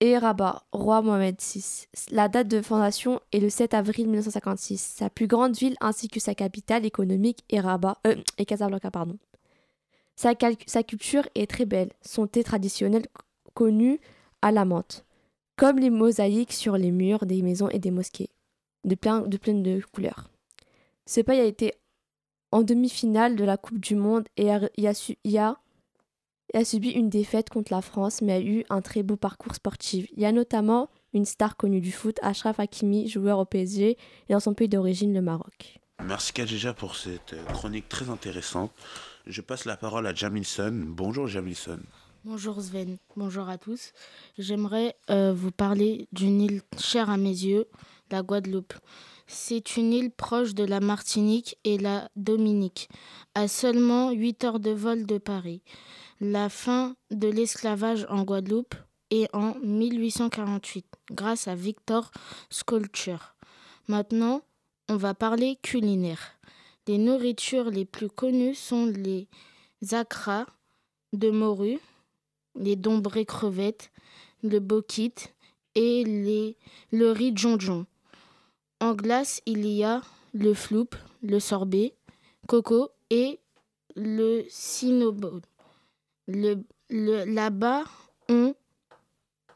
est 0.00 0.18
Rabat, 0.18 0.62
roi 0.72 1.00
Mohamed 1.00 1.36
VI. 1.40 1.86
La 2.10 2.28
date 2.28 2.48
de 2.48 2.60
fondation 2.60 3.18
est 3.32 3.40
le 3.40 3.48
7 3.48 3.72
avril 3.72 4.08
1956. 4.08 4.96
Sa 4.98 5.08
plus 5.08 5.26
grande 5.26 5.56
ville 5.56 5.76
ainsi 5.80 6.08
que 6.08 6.20
sa 6.20 6.34
capitale 6.34 6.84
économique 6.84 7.44
est 7.48 7.60
Rabat, 7.60 7.96
euh, 8.06 8.16
et 8.36 8.44
Casablanca, 8.44 8.90
pardon. 8.90 9.16
Sa, 10.20 10.34
culture 10.82 11.26
est 11.34 11.48
très 11.48 11.64
belle. 11.64 11.92
Son 12.02 12.26
thé 12.26 12.44
traditionnel 12.44 13.06
connu 13.54 14.00
à 14.42 14.52
la 14.52 14.66
menthe 14.66 15.06
comme 15.56 15.78
les 15.78 15.88
mosaïques 15.88 16.52
sur 16.52 16.76
les 16.76 16.90
murs 16.90 17.24
des 17.24 17.40
maisons 17.42 17.68
et 17.68 17.78
des 17.78 17.90
mosquées, 17.90 18.30
de 18.84 18.94
plein 18.94 19.20
de, 19.20 19.82
couleurs. 19.92 20.30
Ce 21.06 21.20
pays 21.20 21.40
a 21.40 21.44
été 21.44 21.74
en 22.50 22.62
demi-finale 22.62 23.36
de 23.36 23.44
la 23.44 23.58
Coupe 23.58 23.78
du 23.78 23.94
Monde 23.94 24.26
et 24.38 24.50
a, 24.50 24.60
a 26.54 26.64
subi 26.64 26.90
une 26.90 27.10
défaite 27.10 27.50
contre 27.50 27.72
la 27.72 27.82
France, 27.82 28.22
mais 28.22 28.32
a 28.32 28.40
eu 28.40 28.64
un 28.70 28.80
très 28.80 29.02
beau 29.02 29.16
parcours 29.16 29.54
sportif. 29.54 30.06
Il 30.16 30.22
y 30.22 30.26
a 30.26 30.32
notamment 30.32 30.88
une 31.12 31.26
star 31.26 31.56
connue 31.56 31.82
du 31.82 31.92
foot, 31.92 32.18
Ashraf 32.22 32.58
Hakimi, 32.58 33.06
joueur 33.06 33.38
au 33.38 33.44
PSG, 33.44 33.98
et 34.28 34.32
dans 34.32 34.40
son 34.40 34.54
pays 34.54 34.68
d'origine, 34.68 35.12
le 35.12 35.20
Maroc. 35.20 35.78
Merci 36.02 36.32
Khadija 36.32 36.72
pour 36.72 36.96
cette 36.96 37.34
euh, 37.34 37.44
chronique 37.52 37.88
très 37.88 38.08
intéressante. 38.08 38.72
Je 39.30 39.42
passe 39.42 39.64
la 39.64 39.76
parole 39.76 40.08
à 40.08 40.14
Jamilson. 40.14 40.86
Bonjour 40.88 41.28
Jamilson. 41.28 41.78
Bonjour 42.24 42.60
Sven, 42.60 42.98
bonjour 43.16 43.48
à 43.48 43.58
tous. 43.58 43.92
J'aimerais 44.38 44.96
euh, 45.08 45.32
vous 45.32 45.52
parler 45.52 46.08
d'une 46.12 46.40
île 46.40 46.62
chère 46.80 47.10
à 47.10 47.16
mes 47.16 47.28
yeux, 47.28 47.68
la 48.10 48.22
Guadeloupe. 48.22 48.74
C'est 49.28 49.76
une 49.76 49.92
île 49.92 50.10
proche 50.10 50.54
de 50.54 50.64
la 50.64 50.80
Martinique 50.80 51.56
et 51.62 51.78
la 51.78 52.10
Dominique, 52.16 52.88
à 53.36 53.46
seulement 53.46 54.10
8 54.10 54.44
heures 54.44 54.58
de 54.58 54.72
vol 54.72 55.06
de 55.06 55.18
Paris. 55.18 55.62
La 56.20 56.48
fin 56.48 56.96
de 57.12 57.28
l'esclavage 57.28 58.06
en 58.10 58.24
Guadeloupe 58.24 58.74
est 59.10 59.32
en 59.32 59.54
1848, 59.62 60.86
grâce 61.12 61.46
à 61.46 61.54
Victor 61.54 62.10
Sculpture. 62.50 63.36
Maintenant, 63.86 64.42
on 64.88 64.96
va 64.96 65.14
parler 65.14 65.56
culinaire. 65.62 66.39
Les 66.86 66.98
nourritures 66.98 67.70
les 67.70 67.84
plus 67.84 68.08
connues 68.08 68.54
sont 68.54 68.86
les 68.86 69.28
acras 69.92 70.46
de 71.12 71.30
morue, 71.30 71.78
les 72.56 72.76
dombrés 72.76 73.26
crevettes, 73.26 73.90
le 74.42 74.58
bokit 74.58 75.14
et 75.74 76.04
les, 76.04 76.56
le 76.90 77.12
riz 77.12 77.32
jonjon. 77.36 77.86
En 78.80 78.94
glace, 78.94 79.40
il 79.46 79.66
y 79.66 79.84
a 79.84 80.00
le 80.32 80.54
floup, 80.54 80.88
le 81.22 81.38
sorbet, 81.38 81.94
coco 82.46 82.90
et 83.10 83.38
le 83.94 84.44
cinnamon. 84.48 85.42
Le, 86.26 86.64
le- 86.88 87.24
Là-bas, 87.24 87.84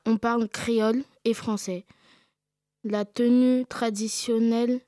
on 0.07 0.19
parle 0.19 0.49
créole 0.49 1.03
et 1.25 1.35
français. 1.35 1.87
La 2.85 3.05
tenue 3.05 3.65
traditionnelle, 3.67 4.81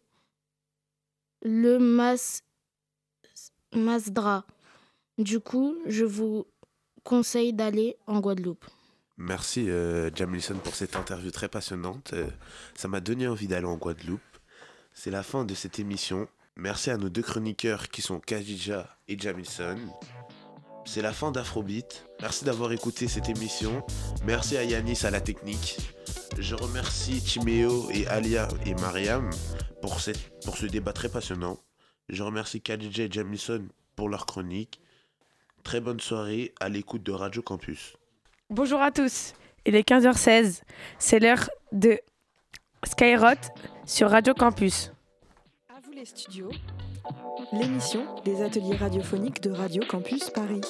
le 1.46 1.78
mas, 1.78 2.42
masdra. 3.72 4.44
Du 5.16 5.40
coup, 5.40 5.76
je 5.86 6.04
vous 6.04 6.46
conseille 7.04 7.52
d'aller 7.52 7.96
en 8.06 8.20
Guadeloupe. 8.20 8.66
Merci 9.16 9.70
euh, 9.70 10.10
Jamilson 10.14 10.56
pour 10.56 10.74
cette 10.74 10.96
interview 10.96 11.30
très 11.30 11.48
passionnante. 11.48 12.10
Euh, 12.12 12.26
ça 12.74 12.88
m'a 12.88 13.00
donné 13.00 13.28
envie 13.28 13.46
d'aller 13.46 13.66
en 13.66 13.76
Guadeloupe. 13.76 14.20
C'est 14.92 15.10
la 15.10 15.22
fin 15.22 15.44
de 15.44 15.54
cette 15.54 15.78
émission. 15.78 16.28
Merci 16.56 16.90
à 16.90 16.96
nos 16.96 17.08
deux 17.08 17.22
chroniqueurs 17.22 17.88
qui 17.88 18.02
sont 18.02 18.18
Kajija 18.18 18.98
et 19.08 19.18
Jamilson. 19.18 19.78
C'est 20.84 21.02
la 21.02 21.12
fin 21.12 21.30
d'Afrobeat. 21.30 22.06
Merci 22.20 22.44
d'avoir 22.44 22.72
écouté 22.72 23.08
cette 23.08 23.28
émission. 23.28 23.84
Merci 24.24 24.56
à 24.56 24.64
Yanis 24.64 25.00
à 25.04 25.10
la 25.10 25.20
technique. 25.20 25.95
Je 26.38 26.54
remercie 26.54 27.21
Timéo 27.23 27.90
et 27.90 28.06
Alia 28.06 28.49
et 28.64 28.75
Mariam 28.75 29.30
pour, 29.80 30.00
cette, 30.00 30.30
pour 30.45 30.56
ce 30.56 30.66
débat 30.66 30.92
très 30.92 31.09
passionnant. 31.09 31.59
Je 32.09 32.23
remercie 32.23 32.61
Kajija 32.61 33.04
et 33.04 33.11
Jamilson 33.11 33.66
pour 33.95 34.09
leur 34.09 34.26
chronique. 34.26 34.80
Très 35.62 35.80
bonne 35.80 36.00
soirée 36.00 36.54
à 36.61 36.68
l'écoute 36.68 37.02
de 37.02 37.12
Radio 37.12 37.42
Campus. 37.42 37.97
Bonjour 38.50 38.80
à 38.80 38.92
tous, 38.92 39.33
il 39.64 39.75
est 39.75 39.88
15h16, 39.88 40.62
c'est 41.00 41.18
l'heure 41.18 41.50
de 41.73 41.99
Skyrot 42.85 43.35
sur 43.85 44.11
Radio 44.11 44.35
Campus. 44.35 44.92
À 45.68 45.80
vous 45.85 45.90
les 45.90 46.04
studios, 46.04 46.50
l'émission 47.52 48.06
des 48.25 48.42
ateliers 48.42 48.76
radiophoniques 48.76 49.42
de 49.42 49.50
Radio 49.50 49.83
Campus 49.88 50.30
Paris. 50.30 50.61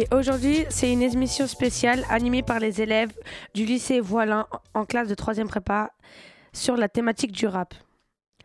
Et 0.00 0.06
aujourd'hui, 0.12 0.64
c'est 0.70 0.92
une 0.92 1.02
émission 1.02 1.48
spéciale 1.48 2.04
animée 2.08 2.44
par 2.44 2.60
les 2.60 2.80
élèves 2.80 3.12
du 3.52 3.64
lycée 3.64 3.98
Voilin 3.98 4.46
en 4.72 4.84
classe 4.84 5.08
de 5.08 5.16
3e 5.16 5.48
prépa 5.48 5.90
sur 6.52 6.76
la 6.76 6.88
thématique 6.88 7.32
du 7.32 7.48
rap. 7.48 7.74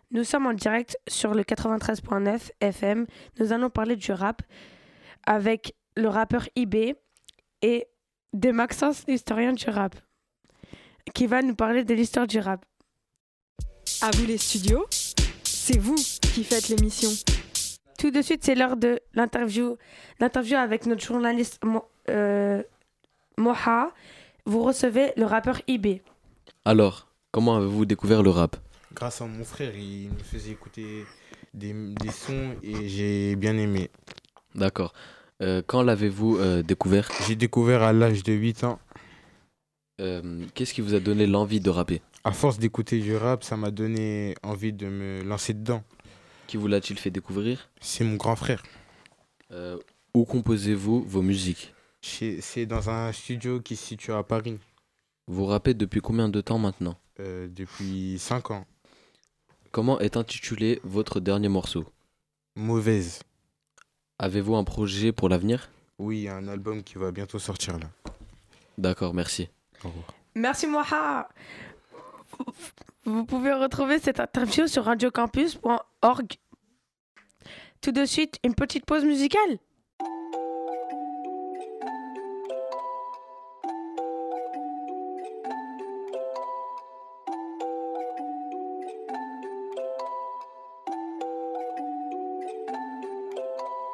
Nous 0.09 0.23
sommes 0.23 0.47
en 0.47 0.53
direct 0.53 0.97
sur 1.07 1.35
le 1.35 1.43
93.9 1.43 2.49
FM. 2.59 3.05
Nous 3.39 3.53
allons 3.53 3.69
parler 3.69 3.95
du 3.95 4.11
rap 4.11 4.41
avec 5.27 5.75
le 5.95 6.07
rappeur 6.07 6.49
IB 6.55 6.95
et 7.61 7.85
de 8.33 8.49
Maxence, 8.49 9.03
l'historien 9.07 9.53
du 9.53 9.69
rap, 9.69 9.95
qui 11.13 11.27
va 11.27 11.43
nous 11.43 11.53
parler 11.53 11.83
de 11.83 11.93
l'histoire 11.93 12.25
du 12.25 12.39
rap. 12.39 12.65
À 14.01 14.09
vous 14.09 14.25
les 14.25 14.39
studios, 14.39 14.87
c'est 15.43 15.77
vous 15.77 15.97
qui 16.33 16.43
faites 16.43 16.69
l'émission. 16.69 17.11
Tout 18.03 18.11
de 18.11 18.21
suite, 18.21 18.43
c'est 18.43 18.53
l'heure 18.53 18.75
de 18.75 18.99
l'interview, 19.13 19.77
l'interview 20.19 20.57
avec 20.57 20.85
notre 20.87 21.01
journaliste 21.05 21.63
Mo- 21.63 21.85
euh, 22.09 22.61
Moha. 23.37 23.93
Vous 24.45 24.61
recevez 24.61 25.13
le 25.15 25.23
rappeur 25.23 25.61
IB. 25.69 26.01
Alors, 26.65 27.07
comment 27.31 27.55
avez-vous 27.55 27.85
découvert 27.85 28.21
le 28.21 28.29
rap? 28.29 28.57
Grâce 28.93 29.21
à 29.21 29.25
mon 29.25 29.45
frère, 29.45 29.71
il 29.77 30.09
me 30.09 30.19
faisait 30.19 30.51
écouter 30.51 31.05
des, 31.53 31.71
des 31.71 32.11
sons 32.11 32.55
et 32.61 32.89
j'ai 32.89 33.37
bien 33.37 33.57
aimé. 33.57 33.89
D'accord. 34.53 34.91
Euh, 35.41 35.61
quand 35.65 35.81
l'avez-vous 35.81 36.35
euh, 36.39 36.61
découvert? 36.61 37.09
J'ai 37.25 37.37
découvert 37.37 37.83
à 37.83 37.93
l'âge 37.93 38.21
de 38.23 38.33
8 38.33 38.65
ans. 38.65 38.79
Euh, 40.01 40.43
Qu'est-ce 40.55 40.73
qui 40.73 40.81
vous 40.81 40.93
a 40.93 40.99
donné 40.99 41.25
l'envie 41.25 41.61
de 41.61 41.69
rapper? 41.69 42.01
À 42.25 42.33
force 42.33 42.59
d'écouter 42.59 42.99
du 42.99 43.15
rap, 43.15 43.45
ça 43.45 43.55
m'a 43.55 43.71
donné 43.71 44.35
envie 44.43 44.73
de 44.73 44.87
me 44.87 45.23
lancer 45.23 45.53
dedans. 45.53 45.83
Qui 46.53 46.57
vous 46.57 46.67
l'a-t-il 46.67 46.99
fait 46.99 47.09
découvrir 47.09 47.67
C'est 47.81 48.03
mon 48.03 48.15
grand 48.15 48.35
frère. 48.35 48.61
Euh, 49.49 49.79
Où 50.13 50.23
composez-vous 50.23 51.01
vos 51.01 51.23
musiques 51.23 51.73
C'est 51.99 52.67
dans 52.67 52.91
un 52.91 53.11
studio 53.11 53.59
qui 53.59 53.75
se 53.75 53.83
situe 53.83 54.11
à 54.11 54.21
Paris 54.21 54.59
Vous 55.25 55.45
rappez 55.47 55.73
depuis 55.73 55.99
combien 55.99 56.29
de 56.29 56.41
temps 56.41 56.59
maintenant 56.59 56.95
euh, 57.19 57.47
depuis 57.49 58.19
5 58.19 58.51
ans. 58.51 58.67
Comment 59.71 59.99
est 59.99 60.15
intitulé 60.15 60.79
votre 60.83 61.19
dernier 61.19 61.49
morceau 61.49 61.85
Mauvaise. 62.55 63.23
Avez-vous 64.19 64.55
un 64.55 64.63
projet 64.63 65.11
pour 65.11 65.29
l'avenir 65.29 65.71
Oui, 65.97 66.29
un 66.29 66.47
album 66.47 66.83
qui 66.83 66.99
va 66.99 67.11
bientôt 67.11 67.39
sortir 67.39 67.79
là. 67.79 67.89
D'accord, 68.77 69.15
merci. 69.15 69.49
Au 69.83 69.87
revoir. 69.87 70.05
Merci 70.35 70.67
Moha. 70.67 71.29
Vous 73.05 73.25
pouvez 73.25 73.53
retrouver 73.53 73.97
cette 73.97 74.19
interview 74.19 74.67
sur 74.67 74.85
radiocampus.org. 74.85 76.37
Tout 77.83 77.91
de 77.91 78.05
suite, 78.05 78.39
une 78.45 78.55
petite 78.55 78.85
pause 78.85 79.03
musicale. 79.03 79.57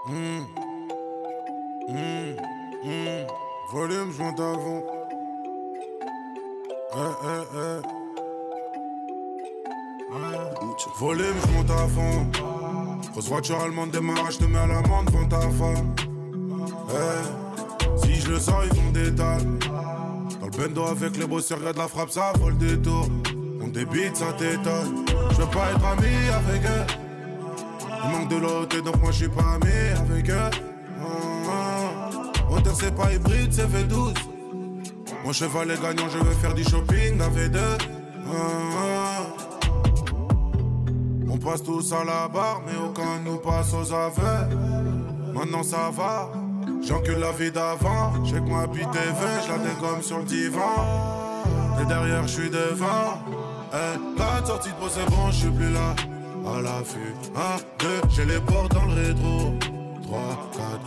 Mmh. 0.06 0.46
Mmh. 1.88 2.36
Mmh. 2.84 3.28
Volume, 3.72 4.12
je 4.12 4.22
monte 4.22 4.40
avant. 4.40 4.84
Eh, 6.94 7.14
eh, 7.24 7.44
eh. 7.56 7.82
Ouais. 10.14 10.38
Volume, 11.00 11.38
à 11.72 11.88
fond. 11.88 12.59
Grosse 13.20 13.32
voiture 13.32 13.60
allemande 13.60 13.92
démarrage, 13.92 14.36
je 14.36 14.38
te 14.38 14.46
mets 14.46 14.60
à 14.60 14.66
l'amende 14.66 15.08
devant 15.08 15.26
ta 15.26 15.42
femme. 15.42 15.94
Eh. 16.90 17.98
Si 17.98 18.16
je 18.16 18.32
le 18.32 18.40
sens, 18.40 18.64
ils 18.64 18.74
font 18.74 18.92
des. 18.94 19.12
Dans 19.12 19.38
le 20.42 20.50
bendo 20.58 20.86
avec 20.86 21.18
les 21.18 21.28
bosseurs, 21.28 21.62
y'a 21.62 21.74
de 21.74 21.80
la 21.80 21.90
frappe, 21.90 22.12
ça 22.12 22.32
vole 22.40 22.58
des 22.58 22.78
tours. 22.80 23.10
On 23.62 23.68
débite, 23.68 24.16
ça 24.16 24.32
t'étonne. 24.38 25.06
Je 25.32 25.36
veux 25.36 25.48
pas 25.48 25.70
être 25.72 25.86
ami 25.86 26.08
avec 26.34 26.64
eux. 26.64 26.86
Il 28.06 28.10
manque 28.10 28.30
de 28.30 28.38
l'autre 28.38 28.82
donc 28.82 29.02
moi 29.02 29.12
je 29.12 29.18
suis 29.18 29.28
pas 29.28 29.56
ami 29.56 30.14
avec 30.14 30.30
eux. 30.30 30.50
Ah, 31.02 31.06
ah. 31.52 32.54
Auteur 32.54 32.74
c'est 32.74 32.96
pas 32.96 33.12
hybride, 33.12 33.52
c'est 33.52 33.68
V12. 33.68 34.14
Mon 35.26 35.34
cheval 35.34 35.72
est 35.72 35.82
gagnant, 35.82 36.08
je 36.08 36.20
veux 36.20 36.36
faire 36.36 36.54
du 36.54 36.64
shopping 36.64 37.20
à 37.20 37.28
V2. 37.28 37.58
Ah, 37.58 38.38
ah. 38.78 39.59
On 41.32 41.38
passe 41.38 41.64
tous 41.64 41.94
à 41.94 42.04
la 42.04 42.28
barre, 42.28 42.62
mais 42.66 42.74
aucun 42.76 43.20
nous 43.24 43.38
passe 43.38 43.74
aux 43.74 43.94
aveux. 43.94 44.56
Maintenant 45.34 45.64
ça 45.64 45.92
va, 45.92 46.32
j'encule 46.82 47.20
la 47.20 47.32
vie 47.32 47.52
d'avant. 47.52 48.14
J'ai 48.26 48.36
que 48.36 48.50
moi 48.50 48.66
bite 48.68 48.84
est 48.84 49.12
vain, 49.12 49.40
je 49.46 49.96
la 49.96 50.02
sur 50.02 50.18
le 50.20 50.24
divan. 50.26 51.30
Et 51.82 51.86
derrière, 51.86 52.24
je 52.24 52.42
suis 52.42 52.50
devant. 52.50 53.22
Eh, 53.72 54.20
la 54.20 54.46
sortie 54.46 54.70
de 54.70 54.76
peau, 54.76 54.88
c'est 54.90 55.06
bon, 55.10 55.30
je 55.32 55.38
suis 55.38 55.50
plus 55.50 55.72
là. 55.72 55.96
À 56.46 56.62
l'affût, 56.62 57.14
1, 57.36 57.40
2, 57.80 57.88
j'ai 58.10 58.26
les 58.26 58.40
portes 58.40 58.74
dans 58.74 58.86
le 58.86 58.94
rétro. 58.94 59.54
3, 60.04 60.20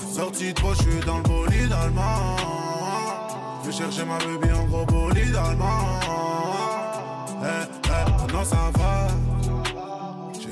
4, 0.00 0.08
sortie 0.12 0.52
de 0.52 0.60
peau, 0.60 0.74
je 0.74 0.82
suis 0.82 1.00
dans 1.06 1.18
le 1.18 1.22
bolide 1.22 1.72
allemand. 1.72 2.36
Je 3.62 3.70
vais 3.70 3.76
chercher 3.76 4.04
ma 4.04 4.18
baby 4.18 4.52
en 4.52 4.64
gros 4.64 4.84
bolide 4.86 5.36
allemand. 5.36 6.00
Eh, 7.42 7.66
eh, 7.84 8.22
maintenant 8.22 8.44
ça 8.44 8.70
va. 8.76 9.31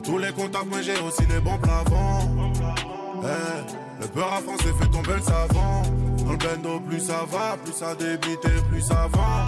Tous 0.05 0.19
les 0.19 0.33
contacts, 0.33 0.67
mais 0.73 0.83
j'ai 0.83 0.99
aussi 1.01 1.23
les 1.29 1.41
bons 1.41 1.59
plafonds. 1.59 2.53
Eh, 3.23 4.01
le 4.01 4.07
beurre 4.09 4.33
à 4.33 4.41
français 4.41 4.73
fait 4.81 4.89
tomber 4.89 5.15
le 5.17 5.23
savon. 5.23 5.83
Dans 6.25 6.33
le 6.33 6.37
bendo, 6.39 6.81
plus 6.81 7.01
ça 7.01 7.25
va, 7.31 7.57
plus 7.63 7.73
ça 7.73 7.95
débite 7.95 8.45
et 8.45 8.63
plus 8.71 8.81
ça 8.81 9.09
va. 9.13 9.47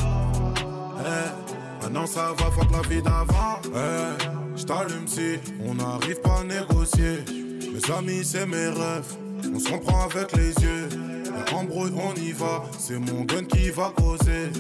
Eh, 1.00 1.82
maintenant 1.82 2.06
ça 2.06 2.32
va, 2.38 2.50
fuck 2.50 2.70
la 2.70 2.88
vie 2.88 3.02
d'avant. 3.02 3.60
Eh, 3.74 4.56
j't'allume 4.56 5.08
si 5.08 5.38
on 5.66 5.74
n'arrive 5.74 6.20
pas 6.20 6.40
à 6.40 6.44
négocier. 6.44 7.24
Mes 7.72 7.94
amis, 7.94 8.24
c'est 8.24 8.46
mes 8.46 8.68
rêves. 8.68 9.16
On 9.54 9.58
se 9.58 9.68
comprend 9.70 10.04
avec 10.04 10.32
les 10.36 10.52
yeux. 10.62 10.88
Embrouille, 11.54 11.92
on 11.96 12.14
y 12.20 12.32
va. 12.32 12.62
C'est 12.78 12.98
mon 12.98 13.24
gun 13.24 13.44
qui 13.44 13.70
va 13.70 13.92
causer. 13.96 14.50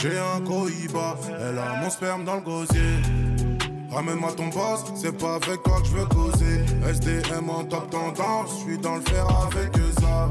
J'ai 0.00 0.18
un 0.18 0.40
cohiba. 0.44 1.16
Elle 1.28 1.58
a 1.58 1.80
mon 1.82 1.90
sperme 1.90 2.24
dans 2.24 2.36
le 2.36 2.42
gosier. 2.42 3.37
Ramène-moi 3.90 4.32
ton 4.32 4.48
boss, 4.48 4.84
c'est 4.94 5.16
pas 5.16 5.36
avec 5.36 5.62
toi 5.62 5.80
que 5.80 5.86
je 5.86 5.92
veux 5.92 6.06
causer. 6.06 6.64
SDM 6.86 7.48
en 7.48 7.64
top 7.64 7.88
tendance, 7.90 8.50
je 8.50 8.64
suis 8.64 8.78
dans 8.78 8.96
le 8.96 9.00
fer 9.00 9.26
avec 9.46 9.72
ça. 9.98 10.28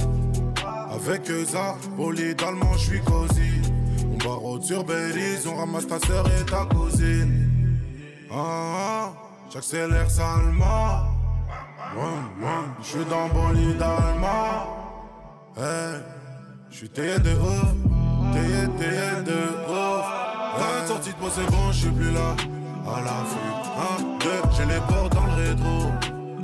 Avec 0.93 1.26
ça, 1.48 1.76
bolide 1.96 2.41
allemand, 2.43 2.74
je 2.74 2.86
suis 2.86 3.02
cosy. 3.02 3.62
On 4.12 4.17
barre 4.17 4.63
sur 4.63 4.84
Belize, 4.84 5.48
on 5.48 5.56
ramasse 5.56 5.88
ta 5.88 6.00
sœur 6.00 6.26
et 6.28 6.46
ta 6.46 6.65
cousine. 6.65 7.50
Ah, 8.32 8.36
ah, 8.36 9.13
j'accélère 9.52 10.10
salement. 10.10 11.08
Je 12.82 12.86
suis 12.86 13.06
dans 13.06 13.28
bolide 13.30 13.82
allemand. 13.82 14.76
Hey, 15.58 16.02
je 16.70 16.76
suis 16.76 16.89
taillé 16.89 17.17
de 17.20 17.32
ouf, 17.32 18.34
taillé, 18.34 18.67
taillé 18.78 19.24
de 19.26 19.39
ouf. 19.67 20.06
Hey, 20.58 20.88
sortie 20.88 21.13
de 21.13 21.20
moi, 21.20 21.30
c'est 21.34 21.50
bon, 21.50 21.72
je 21.72 21.78
suis 21.78 21.89
plus 21.89 22.12
là. 22.12 22.36
À 22.89 23.02
la 23.02 23.21
vue, 23.28 24.00
1, 24.00 24.17
2, 24.23 24.30
j'ai 24.56 24.65
les 24.65 24.80
portes 24.80 25.13
dans 25.13 25.26
le 25.26 25.50
rétro. 25.50 25.91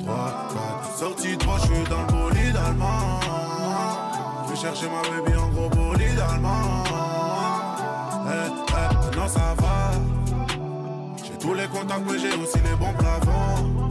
3, 0.06 0.50
4, 0.84 0.98
sortie 0.98 1.38
de 1.38 1.46
moi, 1.46 1.56
je 1.62 1.66
suis 1.68 1.84
dans 1.90 2.02
le 2.02 2.12
bolide 2.12 2.58
allemand. 2.58 3.20
Je 4.46 4.50
vais 4.52 4.58
chercher 4.58 4.88
ma 4.88 5.02
baby 5.10 5.38
en 5.38 5.48
gros 5.50 5.70
bolide 5.70 6.20
allemand. 6.20 6.84
Eh, 8.28 8.52
eh, 8.70 9.18
non, 9.18 9.28
ça 9.28 9.56
va. 9.58 9.92
J'ai 11.24 11.38
tous 11.40 11.54
les 11.54 11.68
contacts, 11.68 12.04
mais 12.12 12.20
j'ai 12.20 12.34
aussi 12.34 12.60
les 12.60 12.76
bons 12.76 12.94
plafonds. 13.00 13.88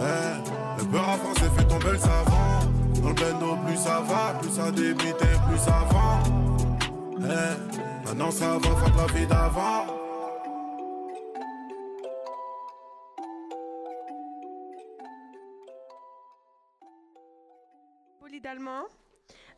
Eh, 0.00 0.78
le 0.78 0.84
beurre 0.84 1.10
à 1.10 1.16
français 1.18 1.50
fait 1.54 1.64
tomber 1.64 1.92
le 1.92 1.98
savant. 1.98 2.60
Dans 3.02 3.08
le 3.10 3.14
bendo, 3.14 3.56
plus 3.66 3.76
ça 3.76 4.02
va, 4.08 4.38
plus 4.40 4.50
ça 4.50 4.70
débite 4.70 5.20
et 5.20 5.50
plus 5.50 5.58
ça. 5.58 5.86
Eh, 7.20 8.06
maintenant 8.08 8.30
ça 8.30 8.46
va, 8.54 8.70
fuck 8.70 8.92
la 8.96 9.18
vie 9.18 9.26
d'avant. 9.26 9.93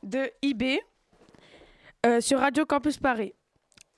De 0.05 0.31
IB 0.43 0.79
euh, 2.07 2.21
sur 2.21 2.39
Radio 2.39 2.65
Campus 2.65 2.99
Paris. 2.99 3.35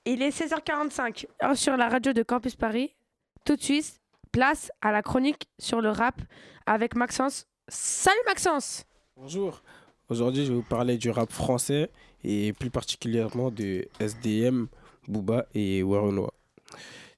Il 0.07 0.23
est 0.23 0.31
16h45 0.31 1.27
heure 1.45 1.57
sur 1.59 1.77
la 1.77 1.91
radio 1.91 2.15
de 2.15 2.23
Campus 2.23 2.57
Paris. 2.57 2.97
Tout 3.45 3.57
de 3.57 3.61
suite, 3.61 4.01
place 4.33 4.73
à 4.81 4.91
la 4.91 5.03
chronique 5.03 5.51
sur 5.59 5.83
le 5.83 5.91
rap 5.91 6.23
avec 6.65 6.97
Maxence. 6.97 7.47
Salut 7.69 8.17
Maxence 8.25 8.87
Bonjour. 9.15 9.63
Aujourd'hui, 10.09 10.47
je 10.47 10.53
vais 10.53 10.57
vous 10.57 10.63
parler 10.63 10.97
du 10.97 11.11
rap 11.11 11.31
français 11.33 11.91
et 12.25 12.55
plus 12.55 12.71
particulièrement 12.71 13.51
de 13.51 13.87
SDM, 14.01 14.69
Booba 15.07 15.45
et 15.55 15.83
Warenois. 15.83 16.33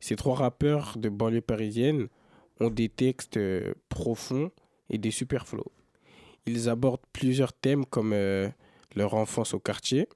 Ces 0.01 0.17
trois 0.17 0.35
rappeurs 0.35 0.99
de 0.99 1.09
banlieue 1.09 1.41
parisienne 1.41 2.09
ont 2.59 2.71
des 2.71 2.89
textes 2.89 3.37
euh, 3.37 3.75
profonds 3.89 4.51
et 4.89 4.99
des 4.99 5.13
super 5.13 5.47
flows. 5.47 5.71
Ils 6.47 6.69
abordent 6.69 7.01
plusieurs 7.13 7.53
thèmes 7.53 7.85
comme 7.87 8.13
euh, 8.13 8.49
leur 8.97 9.15
enfance 9.15 9.55
au 9.55 9.61
quartier, 9.61 10.09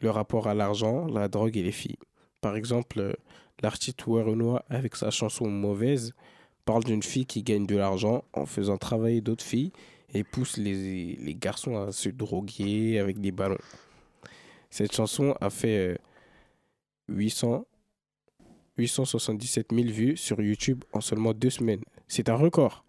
le 0.00 0.10
rapport 0.10 0.48
à 0.48 0.54
l'argent, 0.54 1.06
la 1.06 1.28
drogue 1.28 1.56
et 1.56 1.62
les 1.62 1.72
filles. 1.72 1.98
Par 2.40 2.56
exemple, 2.56 3.00
euh, 3.00 3.12
l'artiste 3.62 4.06
Warenois, 4.06 4.64
avec 4.68 4.96
sa 4.96 5.10
chanson 5.10 5.48
Mauvaise, 5.48 6.14
parle 6.64 6.84
d'une 6.84 7.02
fille 7.02 7.26
qui 7.26 7.42
gagne 7.42 7.66
de 7.66 7.76
l'argent 7.76 8.24
en 8.32 8.46
faisant 8.46 8.76
travailler 8.76 9.20
d'autres 9.20 9.44
filles 9.44 9.72
et 10.14 10.24
pousse 10.24 10.56
les, 10.56 11.16
les 11.16 11.34
garçons 11.34 11.76
à 11.76 11.92
se 11.92 12.08
droguer 12.08 12.98
avec 12.98 13.20
des 13.20 13.32
ballons. 13.32 13.58
Cette 14.70 14.94
chanson 14.94 15.34
a 15.40 15.50
fait 15.50 15.94
euh, 15.94 15.96
800, 17.08 17.66
877 18.76 19.68
000 19.72 19.88
vues 19.88 20.16
sur 20.16 20.40
YouTube 20.40 20.84
en 20.92 21.00
seulement 21.00 21.32
deux 21.32 21.50
semaines. 21.50 21.82
C'est 22.06 22.28
un 22.28 22.36
record. 22.36 22.84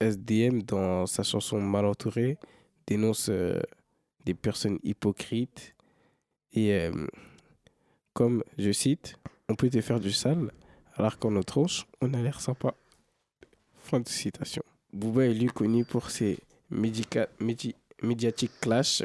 SDM, 0.00 0.62
dans 0.62 1.06
sa 1.06 1.22
chanson 1.22 1.60
Mal 1.60 1.86
entouré, 1.86 2.38
dénonce 2.86 3.28
euh, 3.30 3.60
des 4.24 4.34
personnes 4.34 4.78
hypocrites 4.82 5.74
et, 6.52 6.72
euh, 6.72 7.06
comme 8.12 8.42
je 8.58 8.72
cite, 8.72 9.16
on 9.48 9.54
peut 9.54 9.70
te 9.70 9.80
faire 9.80 10.00
du 10.00 10.12
sale 10.12 10.52
alors 10.94 11.18
qu'en 11.18 11.30
notre 11.30 11.52
tronche, 11.52 11.86
on 12.00 12.12
a 12.14 12.22
l'air 12.22 12.40
sympa. 12.40 12.74
Fin 13.76 14.00
de 14.00 14.08
citation. 14.08 14.62
Booba 14.92 15.26
est 15.26 15.34
lui 15.34 15.46
connu 15.46 15.84
pour 15.84 16.10
ses 16.10 16.38
médiatiques 16.70 18.60
clashs 18.60 19.04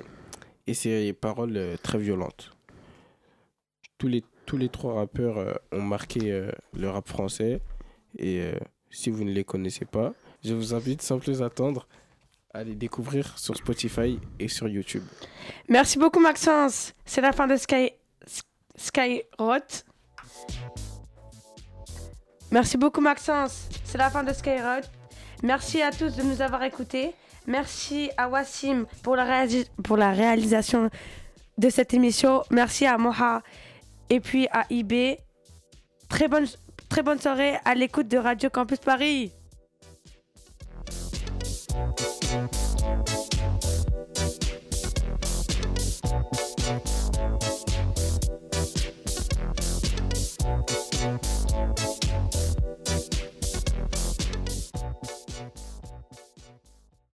et 0.65 0.73
ses 0.73 1.13
paroles 1.13 1.57
euh, 1.57 1.75
très 1.81 1.97
violentes. 1.97 2.51
Tous 3.97 4.07
les, 4.07 4.23
tous 4.45 4.57
les 4.57 4.69
trois 4.69 4.95
rappeurs 4.95 5.59
ont 5.71 5.81
marqué 5.81 6.49
le 6.73 6.89
rap 6.89 7.07
français 7.07 7.61
et 8.17 8.51
si 8.89 9.09
vous 9.09 9.23
ne 9.23 9.31
les 9.31 9.45
connaissez 9.45 9.85
pas, 9.85 10.13
je 10.43 10.53
vous 10.53 10.73
invite 10.73 11.01
sans 11.01 11.19
plus 11.19 11.41
attendre 11.41 11.87
à 12.53 12.63
les 12.63 12.75
découvrir 12.75 13.37
sur 13.39 13.55
Spotify 13.55 14.19
et 14.39 14.47
sur 14.47 14.67
YouTube. 14.67 15.03
Merci 15.67 15.97
beaucoup 15.97 16.19
Maxence. 16.19 16.93
C'est 17.05 17.21
la 17.21 17.31
fin 17.31 17.47
de 17.47 17.55
Sky 17.55 17.91
Skyrock. 18.75 19.63
Merci 22.51 22.77
beaucoup 22.77 23.01
Maxence. 23.01 23.67
C'est 23.83 23.97
la 23.97 24.09
fin 24.09 24.23
de 24.23 24.33
Skyrock. 24.33 24.83
Merci 25.41 25.81
à 25.81 25.91
tous 25.91 26.15
de 26.15 26.23
nous 26.23 26.41
avoir 26.41 26.63
écoutés. 26.63 27.13
Merci 27.47 28.09
à 28.15 28.29
Wassim 28.29 28.85
pour 29.01 29.15
la, 29.17 30.11
réalisation 30.11 30.89
de 31.57 31.69
cette 31.69 31.93
émission. 31.93 32.43
Merci 32.51 32.85
à 32.85 32.97
Moha 32.97 33.41
et 34.09 34.19
puis 34.19 34.47
à 34.51 34.65
IB. 34.69 35.17
Très 36.07 36.27
bonne 36.27 37.19
soirée 37.19 37.55
à 37.65 37.75
l'écoute 37.75 38.07
de 38.07 38.17
Radio 38.17 38.49
Campus 38.49 38.79
Paris. 38.79 39.31
Thank 42.33 42.51
you. 42.55 42.72